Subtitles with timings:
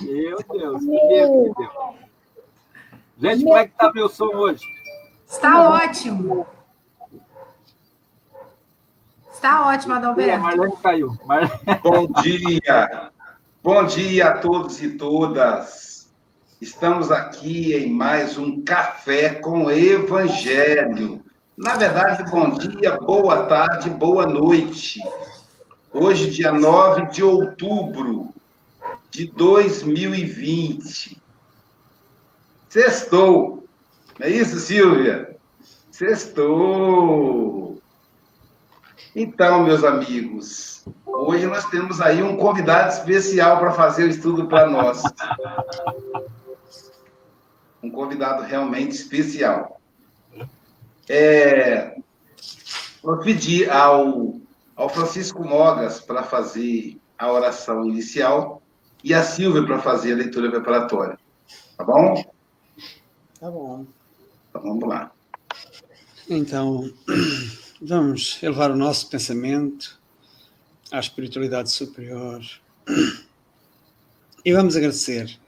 [0.00, 1.94] Meu Deus, que medo que deu.
[3.18, 4.64] Gente, como é que tá meu som hoje?
[5.26, 6.46] Está ótimo.
[9.32, 10.40] Está ótimo, Adalberto.
[10.40, 11.16] Marlene caiu.
[11.24, 11.52] Marlene...
[11.82, 13.10] Bom dia.
[13.62, 16.10] Bom dia a todos e todas.
[16.60, 21.24] Estamos aqui em mais um Café com Evangelho.
[21.56, 25.00] Na verdade, bom dia, boa tarde, boa noite.
[25.92, 28.32] Hoje, dia 9 de outubro
[29.12, 31.22] de 2020.
[32.70, 33.68] Sextou.
[34.18, 35.36] Não é isso, Silvia?
[35.90, 37.78] Sextou.
[39.14, 44.66] Então, meus amigos, hoje nós temos aí um convidado especial para fazer o estudo para
[44.66, 45.02] nós.
[47.82, 49.78] Um convidado realmente especial.
[51.06, 51.98] É,
[53.02, 54.40] vou pedir ao,
[54.74, 58.61] ao Francisco Mogas para fazer a oração inicial
[59.02, 61.18] e a Silvia para fazer a leitura preparatória.
[61.76, 62.24] Tá bom?
[63.40, 63.86] Tá bom.
[64.48, 65.10] Então vamos lá.
[66.28, 66.90] Então,
[67.82, 70.00] vamos elevar o nosso pensamento
[70.90, 72.40] à espiritualidade superior
[74.44, 75.38] e vamos agradecer